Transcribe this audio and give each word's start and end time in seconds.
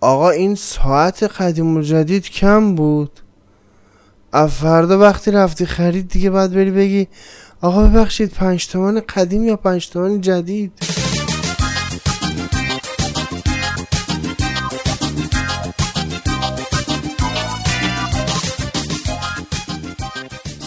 آقا 0.00 0.30
این 0.30 0.54
ساعت 0.54 1.22
قدیم 1.22 1.76
و 1.76 1.82
جدید 1.82 2.30
کم 2.30 2.74
بود. 2.74 3.20
فردا 4.32 4.98
وقتی 4.98 5.30
رفتی 5.30 5.66
خرید 5.66 6.08
دیگه 6.08 6.30
باید 6.30 6.52
بری 6.52 6.70
بگی 6.70 7.08
آقا 7.60 7.82
ببخشید 7.82 8.30
پنج 8.30 8.68
تومن 8.68 9.00
قدیم 9.00 9.44
یا 9.44 9.56
پنج 9.56 9.90
تومن 9.90 10.20
جدید؟ 10.20 10.72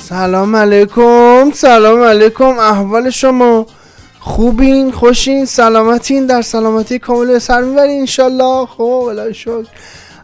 سلام 0.09 0.55
علیکم 0.55 1.51
سلام 1.53 2.03
علیکم 2.03 2.59
احوال 2.59 3.09
شما. 3.09 3.65
خوبین 4.31 4.91
خوشین 4.91 5.45
سلامتین 5.45 6.25
در 6.25 6.41
سلامتی 6.41 6.99
کامل 6.99 7.39
سر 7.39 7.61
می‌برین 7.61 7.99
انشالله. 7.99 8.65
خب 8.65 8.81
الهی 9.09 9.33
شکر. 9.33 9.65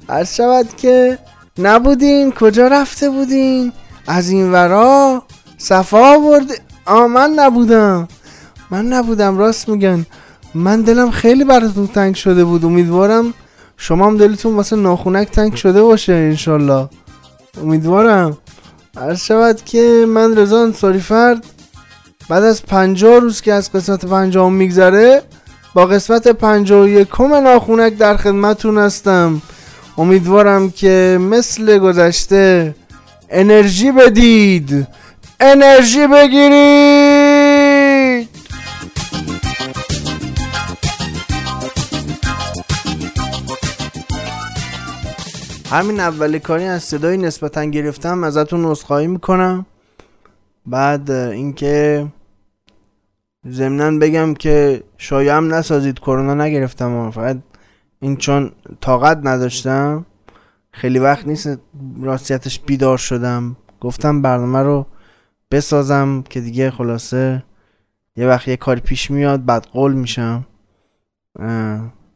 عرض 0.09 0.35
شود 0.35 0.75
که 0.75 1.17
نبودین 1.59 2.31
کجا 2.31 2.67
رفته 2.67 3.09
بودین؟ 3.09 3.73
از 4.07 4.29
این 4.29 4.51
ورا 4.51 5.23
صفا 5.57 6.15
آورده. 6.15 6.53
آ 6.85 7.07
من 7.07 7.29
نبودم. 7.31 8.07
من 8.71 8.85
نبودم 8.85 9.37
راست 9.37 9.69
میگن. 9.69 10.05
من 10.55 10.81
دلم 10.81 11.11
خیلی 11.11 11.43
براتون 11.43 11.87
تنگ 11.87 12.15
شده 12.15 12.45
بود. 12.45 12.65
امیدوارم 12.65 13.33
شما 13.77 14.07
هم 14.07 14.17
دلتون 14.17 14.55
واسه 14.55 14.75
ناخونک 14.75 15.31
تنگ 15.31 15.55
شده 15.55 15.81
باشه 15.81 16.13
انشالله. 16.13 16.89
امیدوارم. 17.61 18.37
عرض 18.97 19.19
شود 19.19 19.65
که 19.65 20.05
من 20.07 20.37
رضا 20.37 20.63
انصاری 20.63 20.99
فرد. 20.99 21.45
بعد 22.29 22.43
از 22.43 22.65
پنجاه 22.65 23.19
روز 23.19 23.41
که 23.41 23.53
از 23.53 23.71
قسمت 23.71 24.05
پنجاه 24.05 24.49
میگذره 24.49 25.21
با 25.73 25.85
قسمت 25.85 26.27
پنجاه 26.27 26.83
و 26.83 26.87
یکم 26.87 27.33
ناخونک 27.33 27.97
در 27.97 28.17
خدمتون 28.17 28.77
هستم. 28.77 29.41
امیدوارم 29.97 30.71
که 30.71 31.17
مثل 31.21 31.77
گذشته 31.77 32.75
انرژی 33.29 33.91
بدید. 33.91 34.87
انرژی 35.39 36.07
بگیرید! 36.07 37.47
همین 45.71 45.99
اولی 45.99 46.39
کاری 46.39 46.63
از 46.63 46.83
صدای 46.83 47.17
نسبتا 47.17 47.63
گرفتم 47.63 48.23
ازتون 48.23 48.65
عذرخواهی 48.65 49.07
می‌کنم. 49.07 49.65
بعد 50.65 51.11
اینکه 51.11 52.05
ضمنا 53.49 53.99
بگم 53.99 54.33
که 54.33 54.83
شایم 54.97 55.53
نسازید 55.53 55.99
کرونا 55.99 56.33
نگرفتم 56.33 57.11
فقط 57.11 57.37
این 57.99 58.17
چون 58.17 58.51
طاقت 58.81 59.19
نداشتم. 59.23 60.05
خیلی 60.71 60.99
وقت 60.99 61.27
نیست 61.27 61.59
راستیتش 62.01 62.59
بیدار 62.59 62.97
شدم. 62.97 63.57
گفتم 63.81 64.21
برنامه 64.21 64.59
رو 64.59 64.85
بسازم 65.51 66.23
که 66.29 66.41
دیگه 66.41 66.71
خلاصه 66.71 67.43
یه 68.15 68.27
وقت 68.27 68.47
یه 68.47 68.57
کاری 68.57 68.81
پیش 68.81 69.11
میاد 69.11 69.45
بعد 69.45 69.65
قول 69.65 69.93
میشم. 69.93 70.45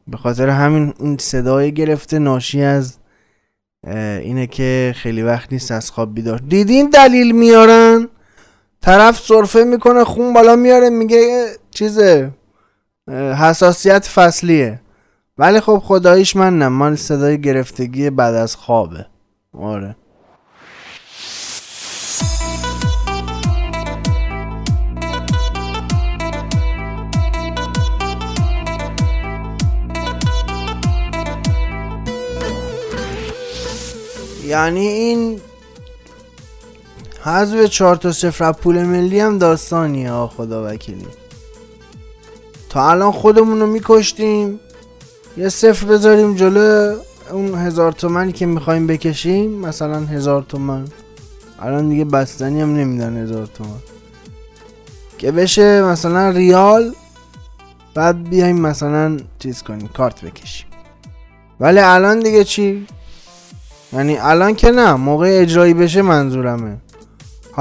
به 0.08 0.17
خاطر 0.17 0.49
همین 0.49 0.94
این 0.99 1.17
صدای 1.17 1.73
گرفته 1.73 2.19
ناشی 2.19 2.61
از 2.61 2.97
اینه 3.88 4.47
که 4.47 4.94
خیلی 4.97 5.22
وقت 5.22 5.53
نیست 5.53 5.72
از 5.72 5.92
خواب 5.92 6.14
بیدار. 6.14 6.38
دیدین 6.38 6.89
دلیل 6.89 7.31
میارن؟ 7.36 8.08
طرف 8.81 9.19
صرفه 9.19 9.63
می‌کنه 9.63 10.03
خون 10.03 10.33
بالا 10.33 10.55
میاره 10.55 10.89
میگه 10.89 11.47
چیزه 11.71 12.31
حساسیت 13.39 14.07
فصلیه. 14.07 14.81
ولی 15.37 15.59
خب 15.59 15.81
خداییش 15.85 16.35
من 16.35 16.59
نه 16.59 16.67
مال 16.67 16.95
صدای 16.95 17.41
گرفتگی 17.41 18.09
بعد 18.09 18.35
از 18.35 18.55
خوابه. 18.55 19.05
آره. 19.53 19.95
یعنی 34.45 34.87
این 34.87 35.41
حذف 37.23 37.64
چهار 37.65 37.95
تا 37.95 38.11
صفر 38.11 38.52
پول 38.52 38.83
ملی 38.83 39.20
هم 39.20 39.37
داستانیه 39.37 40.11
ها 40.11 40.27
خدا 40.27 40.67
وکیلی. 40.67 41.08
تا 42.70 42.89
الان 42.89 43.11
خودمون 43.11 43.59
رو 43.59 43.67
میکشتیم 43.67 44.59
یه 45.37 45.49
صفر 45.49 45.87
بذاریم 45.87 46.36
جلو 46.36 46.95
اون 47.32 47.55
هزار 47.55 47.92
تومنی 47.92 48.32
که 48.32 48.45
می‌خوایم 48.45 48.87
بکشیم 48.87 49.52
مثلا 49.52 49.99
هزار 49.99 50.45
تومن. 50.49 50.87
الان 51.59 51.89
دیگه 51.89 52.05
بستنی 52.05 52.61
هم 52.61 52.76
نمیدن 52.76 53.17
هزار 53.17 53.45
تومن. 53.45 53.80
که 55.17 55.32
بشه 55.32 55.82
مثلا 55.82 56.30
ریال 56.30 56.93
بعد 57.93 58.30
بیایم 58.30 58.59
مثلا 58.59 59.17
چیز 59.39 59.64
کنیم 59.64 59.88
کارت 59.88 60.21
بکشیم. 60.21 60.67
ولی 61.59 61.80
الان 61.80 62.20
دیگه 62.20 62.43
چی؟ 62.43 62.88
یعنی 63.93 64.17
الان 64.17 64.55
که 64.55 64.71
نه 64.71 64.93
موقع 64.93 65.39
اجرایی 65.42 65.73
بشه 65.73 66.02
منظورمه. 66.02 66.77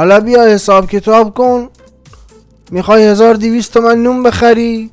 حالا 0.00 0.20
بیا 0.20 0.48
حساب 0.48 0.90
کتاب 0.90 1.34
کن. 1.34 1.68
می‌خوای 2.70 3.04
1200 3.04 3.74
تومن 3.74 4.02
نون 4.02 4.22
بخری. 4.22 4.90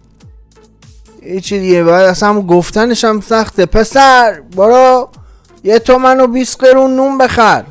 چی 1.44 1.60
دیگه 1.60 1.84
باید 1.84 2.06
اصلا 2.06 2.42
گفتنش 2.42 3.04
هم 3.04 3.22
سخته. 3.22 3.66
پسر 3.66 4.42
برو. 4.56 5.10
یه 5.64 5.80
تومن 5.80 6.20
و 6.20 6.28
20 6.28 6.60
قرون 6.60 6.96
نون 6.96 7.18
بخر. 7.18 7.64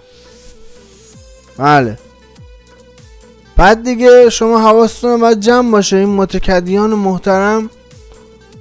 بله. 1.59 1.99
بعد 3.57 3.85
دیگه 3.85 4.31
شما 4.31 4.61
حواستون 4.61 5.21
باید 5.21 5.41
جمع 5.41 5.71
باشه. 5.71 5.97
این 5.97 6.15
متکدیان 6.15 6.91
محترم. 6.91 7.71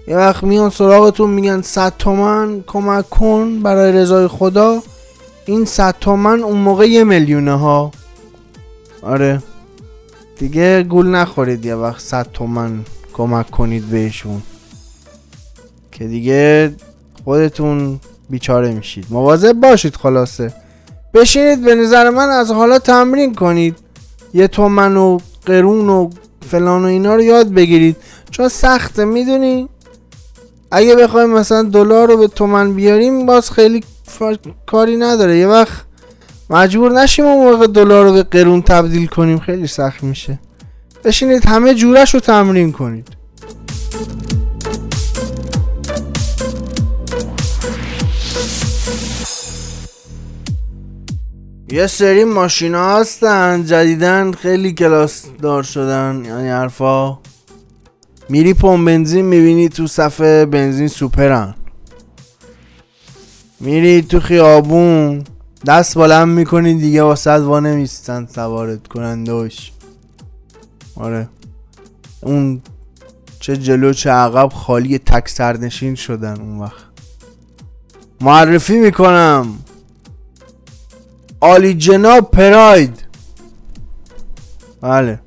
یه 0.07 0.17
وقت 0.17 0.43
میان 0.43 0.69
سراغتون 0.69 1.29
میگن 1.29 1.61
100 1.61 1.93
تومن 1.99 2.63
کمک 2.67 3.09
کن 3.09 3.59
برای 3.59 3.91
رضای 3.91 4.27
خدا. 4.27 4.83
این 5.45 5.65
100 5.65 5.95
تومن 6.01 6.43
اون 6.43 6.57
موقع 6.57 6.89
یه 6.89 7.03
میلیونه 7.03 7.59
ها. 7.59 7.91
آره. 9.05 9.43
دیگه 10.39 10.83
گول 10.83 11.07
نخورید 11.07 11.65
یه 11.65 11.75
وقت 11.75 12.01
100 12.01 12.27
تومن 12.33 12.79
کمک 13.13 13.51
کنید 13.51 13.85
بهشون. 13.85 14.41
که 15.91 16.07
دیگه 16.07 16.73
خودتون 17.23 17.99
بیچاره 18.29 18.71
میشید. 18.71 19.05
مواظب 19.09 19.53
باشید 19.53 19.95
خلاصه. 19.95 20.53
بشینید 21.13 21.65
به 21.65 21.75
نظر 21.75 22.09
من 22.09 22.29
از 22.29 22.51
حالا 22.51 22.79
تمرین 22.79 23.35
کنید. 23.35 23.75
یه 24.33 24.47
تومن 24.47 24.97
و 24.97 25.17
قرون 25.45 25.89
و 25.89 26.09
فلان 26.49 26.83
و 26.83 26.87
اینا 26.87 27.15
رو 27.15 27.21
یاد 27.21 27.49
بگیرید. 27.49 27.95
چون 28.31 28.47
سخته 28.47 29.05
می‌دونی؟ 29.05 29.69
اگه 30.71 30.95
بخوایم 30.95 31.29
مثلا 31.29 31.63
دلار 31.63 32.07
رو 32.07 32.17
به 32.17 32.27
تومن 32.27 32.73
بیاریم 32.73 33.25
باز 33.25 33.51
خیلی 33.51 33.83
کاری 34.65 34.97
نداره. 34.97 35.37
یه 35.37 35.47
وقت 35.47 35.85
مجبور 36.49 36.91
نشیم 36.91 37.25
اون 37.25 37.51
موقع 37.51 37.67
دلار 37.67 38.05
رو 38.05 38.13
به 38.13 38.23
قرون 38.23 38.61
تبدیل 38.61 39.07
کنیم 39.07 39.39
خیلی 39.39 39.67
سخت 39.67 40.03
میشه. 40.03 40.39
بشینید 41.03 41.45
همه 41.45 41.73
جورش 41.73 42.13
رو 42.13 42.19
تمرین 42.19 42.71
کنید. 42.71 43.07
یه 51.71 51.87
سری 51.87 52.23
ماشینا 52.23 52.97
هستن 52.97 53.63
جدیدن 53.65 54.31
خیلی 54.31 54.73
کلاس 54.73 55.25
دار 55.41 55.63
شدن 55.63 56.23
یعنی 56.25 56.49
حرفا. 56.49 57.19
میری 58.29 58.53
پمپ 58.53 58.87
بنزین 58.87 59.25
می‌بینی 59.25 59.69
تو 59.69 59.87
صفحه 59.87 60.45
بنزین 60.45 60.87
سوپرن. 60.87 61.55
میری 63.59 64.01
تو 64.01 64.19
خیابون 64.19 65.23
دست 65.67 65.97
بلند 65.97 66.27
می‌کنی 66.27 66.73
دیگه 66.73 67.03
واسه 67.03 67.31
وا 67.31 67.59
نمیستن 67.59 68.25
سوارت 68.25 68.87
کنندوش 68.87 69.71
آره. 70.95 71.29
اون 72.21 72.61
چه 73.39 73.57
جلو 73.57 73.93
چه 73.93 74.09
عقب 74.09 74.49
خالی 74.53 74.97
تک 74.97 75.29
سرنشین 75.29 75.95
شدن 75.95 76.41
اون 76.41 76.59
وقت. 76.59 76.85
معرفی 78.21 78.77
می‌کنم. 78.77 79.59
آلی 81.39 81.73
جناب 81.73 82.31
پراید. 82.31 83.05
بله. 84.81 85.19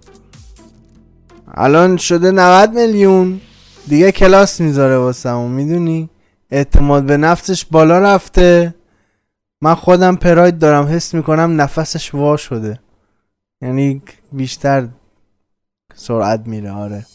الان 1.54 1.96
شده 1.96 2.30
90 2.30 2.72
میلیون. 2.72 3.40
دیگه 3.88 4.12
کلاس 4.12 4.60
می‌ذاره 4.60 4.96
واسه 4.96 5.28
همون 5.28 5.50
می‌دونی؟ 5.50 6.10
اعتماد 6.50 7.04
به 7.04 7.16
نفسش 7.16 7.64
بالا 7.64 7.98
رفته. 7.98 8.74
من 9.60 9.74
خودم 9.74 10.16
پراید 10.16 10.58
دارم 10.58 10.86
حس 10.86 11.14
می‌کنم 11.14 11.60
نفسش 11.60 12.14
وا 12.14 12.36
شده. 12.36 12.80
یعنی 13.62 14.02
بیشتر 14.32 14.88
سرعت 15.94 16.46
میره 16.46 16.70
آره. 16.72 17.06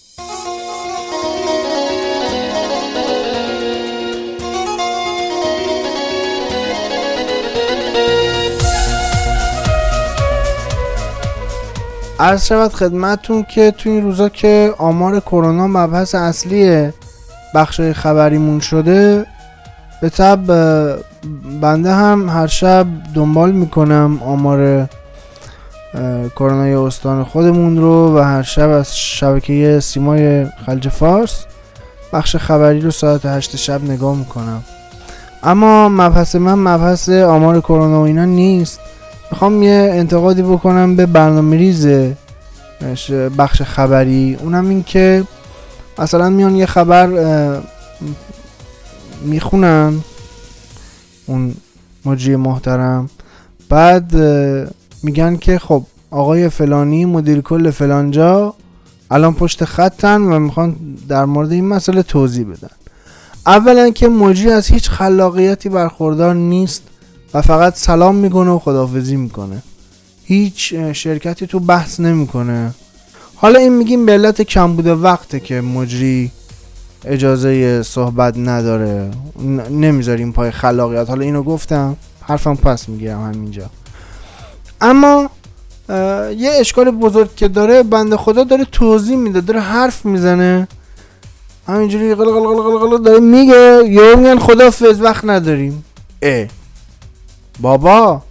عرض 12.19 12.45
شود 12.45 12.73
خدمتون 12.73 13.43
که 13.43 13.71
تو 13.71 13.89
این 13.89 14.03
روزا 14.03 14.29
که 14.29 14.73
آمار 14.77 15.19
کرونا 15.19 15.67
مبحث 15.67 16.15
اصلی 16.15 16.89
بخشای 17.55 17.93
خبریمون 17.93 18.59
شده 18.59 19.25
به 20.03 20.09
طب 20.09 20.39
بنده 21.61 21.93
هم 21.93 22.29
هر 22.29 22.47
شب 22.47 22.87
دنبال 23.15 23.51
می‌کنم 23.51 24.19
آمار 24.25 24.89
کرونا 26.35 26.85
استان 26.87 27.23
خودمون 27.23 27.77
رو 27.77 28.17
و 28.17 28.21
هر 28.21 28.41
شب 28.41 28.69
از 28.69 28.97
شبکه 28.97 29.79
سیمای 29.79 30.45
خلج 30.65 30.89
فارس 30.89 31.45
بخش 32.13 32.35
خبری 32.35 32.81
رو 32.81 32.91
ساعت 32.91 33.25
هشت 33.25 33.55
شب 33.55 33.83
نگاه 33.83 34.17
می‌کنم. 34.17 34.63
اما 35.43 35.89
مبحث 35.89 36.35
من 36.35 36.53
مبحث 36.53 37.09
آمار 37.09 37.61
کرونا 37.61 38.01
و 38.01 38.05
اینا 38.05 38.25
نیست. 38.25 38.79
می‌خوام 39.31 39.63
یه 39.63 39.89
انتقادی 39.93 40.41
بکنم 40.41 40.95
به 40.95 41.05
برنامه 41.05 41.57
ریز 41.57 41.87
بخش 43.37 43.61
خبری. 43.61 44.37
اونم 44.41 44.69
این 44.69 44.83
که 44.83 45.23
مثلا 45.99 46.29
میان 46.29 46.55
یه 46.55 46.65
خبر 46.65 47.07
می‌خونن. 49.23 50.01
اون 51.25 51.55
مجری 52.05 52.35
محترم. 52.35 53.09
بعد 53.69 54.15
میگن 55.03 55.35
که 55.35 55.59
خب 55.59 55.83
آقای 56.11 56.49
فلانی 56.49 57.05
مدیر 57.05 57.41
کل 57.41 57.71
فلانجا 57.71 58.53
الان 59.11 59.33
پشت 59.33 59.65
خطن 59.65 60.21
و 60.21 60.39
می‌خوان 60.39 60.75
در 61.09 61.25
مورد 61.25 61.51
این 61.51 61.67
مسئله 61.67 62.03
توضیح 62.03 62.45
بدن. 62.45 62.69
اولا 63.45 63.89
که 63.89 64.07
مجری 64.07 64.51
از 64.51 64.67
هیچ 64.67 64.89
خلاقیتی 64.89 65.69
برخوردار 65.69 66.35
نیست 66.35 66.81
و 67.33 67.41
فقط 67.41 67.75
سلام 67.75 68.15
می‌کنه 68.15 68.49
و 68.49 68.59
خدافزی 68.59 69.15
می‌کنه. 69.15 69.63
هیچ 70.25 70.73
شرکتی 70.73 71.47
تو 71.47 71.59
بحث 71.59 71.99
نمی‌کنه. 71.99 72.73
حالا 73.35 73.59
این 73.59 73.77
میگیم 73.77 74.05
به 74.05 74.11
علت 74.11 74.41
کم 74.41 74.75
بوده 74.75 74.93
وقته 74.93 75.39
که 75.39 75.61
مجری 75.61 76.31
اجازه 77.05 77.83
صحبت 77.83 78.37
نداره. 78.37 79.11
نمی‌ذاریم 79.69 80.31
پای 80.31 80.51
خلاقیت. 80.51 81.09
حالا 81.09 81.21
اینو 81.21 81.43
گفتم 81.43 81.95
حرفم 82.21 82.55
پس 82.55 82.89
می‌گیرم 82.89 83.23
همینجا. 83.23 83.65
اما 84.81 85.29
یه 86.37 86.51
اشکال 86.59 86.91
بزرگ 86.91 87.35
که 87.35 87.47
داره 87.47 87.83
بنده 87.83 88.17
خدا 88.17 88.43
داره 88.43 88.65
توضیح 88.71 89.17
میده 89.17 89.41
داره 89.41 89.59
حرف 89.59 90.05
می‌زنه. 90.05 90.67
همینجوری 91.67 92.15
قل 92.15 92.25
قل 92.25 92.97
قل 92.97 93.03
داره 93.03 93.19
میگه 93.19 93.79
یا 93.85 94.15
میگن 94.15 94.39
خدا 94.39 94.71
فز 94.71 95.01
وقت 95.01 95.25
نداریم. 95.25 95.85
اه. 96.21 96.47
بابا 97.59 98.21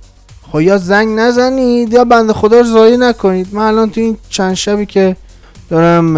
خب 0.53 0.61
یا 0.61 0.79
زنگ 0.79 1.19
نزنید 1.19 1.93
یا 1.93 2.05
بنده 2.05 2.33
خدا 2.33 2.59
رو 2.59 2.65
زایی 2.65 2.97
نکنید. 2.97 3.49
من 3.53 3.63
الان 3.63 3.91
تو 3.91 4.01
این 4.01 4.17
چند 4.29 4.55
شبی 4.55 4.87
که 4.87 5.17
دارم 5.71 6.17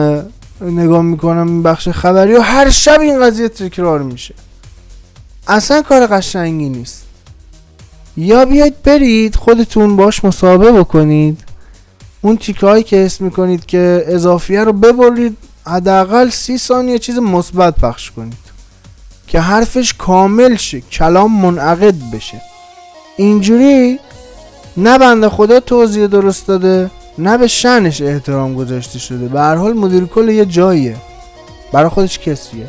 نگاه 0.70 1.02
می‌کنم 1.02 1.46
این 1.46 1.62
بخش 1.62 1.88
خبری 1.88 2.34
و 2.34 2.40
هر 2.40 2.70
شب 2.70 3.00
این 3.00 3.20
قضیه 3.20 3.48
تکرار 3.48 4.02
میشه. 4.02 4.34
اصلا 5.48 5.82
کار 5.82 6.06
قشنگی 6.06 6.68
نیست. 6.68 7.04
یا 8.16 8.44
بیاید 8.44 8.82
برید 8.82 9.36
خودتون 9.36 9.96
باش 9.96 10.24
مصاحبه 10.24 10.72
بکنید. 10.72 11.44
اون 12.20 12.36
تیکه 12.36 12.66
هایی 12.66 12.82
که 12.82 12.96
حس 12.96 13.20
می‌کنید 13.20 13.66
که 13.66 14.04
اضافیه 14.06 14.64
رو 14.64 14.72
ببرید 14.72 15.36
حداقل 15.66 16.28
سی 16.28 16.58
ثانیه 16.58 16.98
چیز 16.98 17.18
مثبت 17.18 17.74
پخش 17.74 18.10
کنید. 18.10 18.44
که 19.26 19.40
حرفش 19.40 19.94
کامل 19.94 20.56
شه 20.56 20.80
کلام 20.80 21.40
منعقد 21.40 21.94
بشه. 22.12 22.42
اینجوری 23.16 23.98
نه 24.76 24.98
بنده 24.98 25.28
خدا 25.28 25.60
توضیح 25.60 26.06
درست 26.06 26.46
داده 26.46 26.90
نه 27.18 27.38
به 27.38 27.46
شنش 27.46 28.02
احترام 28.02 28.54
گذاشته 28.54 28.98
شده. 28.98 29.28
به 29.28 29.40
هر 29.40 29.54
حال 29.54 29.72
مدیر 29.72 30.04
کل 30.04 30.28
یه 30.28 30.44
جاییه. 30.44 30.96
برای 31.72 31.88
خودش 31.88 32.18
کسیه. 32.18 32.66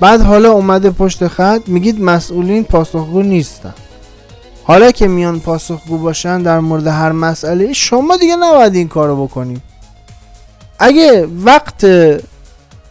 بعد 0.00 0.20
حالا 0.20 0.52
اومده 0.52 0.90
پشت 0.90 1.28
خط 1.28 1.62
میگید 1.66 2.00
مسئولین 2.02 2.64
پاسخگو 2.64 3.22
نیستن. 3.22 3.74
حالا 4.64 4.90
که 4.90 5.08
میان 5.08 5.40
پاسخگو 5.40 5.98
باشن 5.98 6.42
در 6.42 6.60
مورد 6.60 6.86
هر 6.86 7.12
مسئله 7.12 7.72
شما 7.72 8.16
دیگه 8.16 8.36
نباید 8.36 8.74
این 8.74 8.88
کارو 8.88 9.26
بکنید 9.26 9.62
اگه 10.78 11.28
وقت 11.44 11.86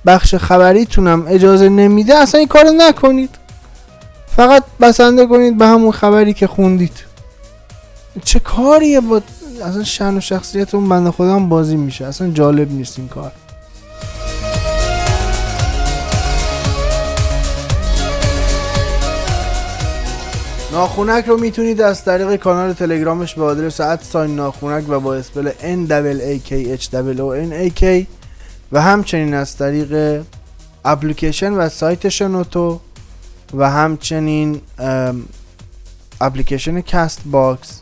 بخش 0.06 0.36
خبریتونم 0.36 1.26
اجازه 1.28 1.70
نمیده 1.70 2.16
اصلا 2.16 2.40
این 2.40 2.48
کارو 2.48 2.72
نکنید. 2.72 3.30
فقط 4.36 4.64
بسنده 4.82 5.26
کنید 5.26 5.58
به 5.58 5.68
همون 5.68 5.92
خبری 5.92 6.34
که 6.34 6.48
خوندید. 6.48 6.94
چه 8.26 8.40
کاریه 8.40 9.02
با 9.02 9.22
اصلا 9.62 9.84
شن 9.84 10.18
و 10.18 10.20
شخصیت 10.20 10.76
اون 10.76 10.90
بنده 10.90 11.12
هم 11.12 11.50
بازی 11.50 11.76
میشه. 11.76 12.06
اصلا 12.06 12.30
جالب 12.30 12.72
نیست 12.72 13.00
این 13.00 13.08
کار. 13.08 13.32
ناخونک 20.72 21.26
رو 21.26 21.38
می‌تونید 21.38 21.82
از 21.82 22.06
طریق 22.06 22.36
کانال 22.36 22.74
تلگرامش 22.74 23.36
به 23.36 23.44
آدرس 23.44 23.82
ساین 24.02 24.36
ناخونک 24.36 24.90
و 24.90 25.00
با 25.00 25.16
اسپل 25.16 25.50
N 25.50 25.90
A 25.90 26.50
K 26.50 26.80
H 26.82 26.86
O 27.18 27.50
N 27.50 27.72
A 27.72 27.82
K 27.82 28.06
و 28.72 28.82
همچنین 28.82 29.34
از 29.34 29.58
طریق 29.58 30.24
اپلیکیشن 30.86 31.54
و 31.54 31.70
سایت 31.70 32.10
شنوتو 32.10 32.80
و 33.54 33.70
همچنین 33.70 34.62
اپلیکیشن 36.22 36.82
Castbox 36.82 37.82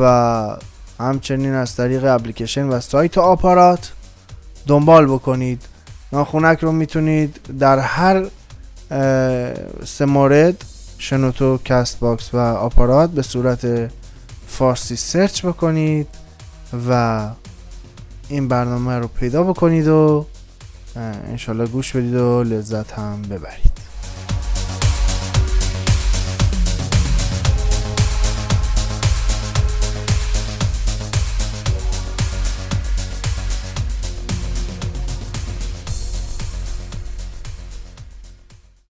و 0.00 0.56
همچنین 1.00 1.54
از 1.54 1.76
طریق 1.76 2.04
اپلیکیشن 2.04 2.66
و 2.66 2.80
سایت 2.80 3.18
آپارات 3.18 3.92
دنبال 4.66 5.06
بکنید. 5.06 5.62
ناخونک 6.12 6.58
رو 6.58 6.72
می‌تونید 6.72 7.40
در 7.58 7.78
هر 7.78 8.26
سه 9.84 10.04
مورد 10.04 10.64
شنوتو 10.98 11.58
Castbox 11.64 12.34
و 12.34 12.36
آپارات 12.38 13.10
به 13.10 13.22
صورت 13.22 13.90
فارسی 14.48 14.96
سرچ 14.96 15.46
بکنید 15.46 16.06
و 16.88 17.30
این 18.28 18.48
برنامه 18.48 18.98
رو 18.98 19.08
پیدا 19.08 19.42
بکنید 19.42 19.88
و 19.88 20.26
انشالله 21.30 21.66
گوش 21.66 21.96
بدید 21.96 22.14
و 22.14 22.42
لذت 22.42 22.92
هم 22.92 23.22
ببرید. 23.22 23.85